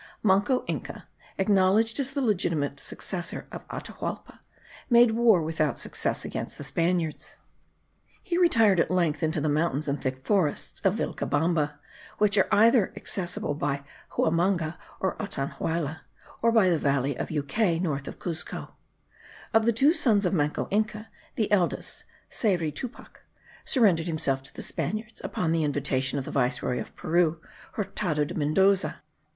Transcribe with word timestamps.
Manco 0.23 0.65
Inca, 0.65 1.07
acknowledged 1.37 1.99
as 1.99 2.11
the 2.13 2.21
legitimate 2.23 2.79
successor 2.79 3.47
of 3.51 3.65
Atahualpa, 3.69 4.39
made 4.89 5.11
war 5.11 5.43
without 5.43 5.77
success 5.77 6.25
against 6.25 6.57
the 6.57 6.63
Spaniards. 6.63 7.37
He 8.23 8.39
retired 8.39 8.79
at 8.79 8.89
length 8.89 9.21
into 9.21 9.39
the 9.39 9.47
mountains 9.47 9.87
and 9.87 10.01
thick 10.01 10.25
forests 10.25 10.81
of 10.83 10.95
Vilcabamba, 10.95 11.77
which 12.17 12.35
are 12.35 12.51
accessible 12.51 13.51
either 13.51 13.59
by 13.59 13.83
Huamanga 14.15 14.79
and 15.03 15.11
Antahuaylla, 15.19 15.99
or 16.41 16.51
by 16.51 16.67
the 16.67 16.79
valley 16.79 17.15
of 17.15 17.29
Yucay, 17.29 17.79
north 17.79 18.07
of 18.07 18.17
Cuzco. 18.17 18.71
Of 19.53 19.67
the 19.67 19.71
two 19.71 19.93
Sons 19.93 20.25
of 20.25 20.33
Manco 20.33 20.67
Inca, 20.71 21.09
the 21.35 21.51
eldest, 21.51 22.05
Sayri 22.31 22.73
Tupac, 22.73 23.21
surrendered 23.63 24.07
himself 24.07 24.41
to 24.41 24.53
the 24.55 24.63
Spaniards, 24.63 25.21
upon 25.23 25.51
the 25.51 25.63
invitation 25.63 26.17
of 26.17 26.25
the 26.25 26.31
viceroy 26.31 26.79
of 26.81 26.95
Peru, 26.95 27.39
Hurtado 27.73 28.25
de 28.25 28.33
Mendoza. 28.33 29.03